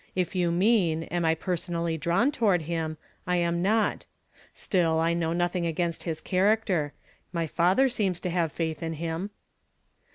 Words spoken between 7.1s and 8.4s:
My father seems to